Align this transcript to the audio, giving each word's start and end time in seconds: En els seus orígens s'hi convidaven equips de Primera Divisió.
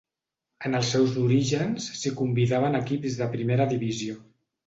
En 0.67 0.75
els 0.77 0.87
seus 0.93 1.13
orígens 1.23 1.85
s'hi 1.99 2.13
convidaven 2.23 2.79
equips 2.81 3.17
de 3.21 3.27
Primera 3.37 3.71
Divisió. 3.77 4.19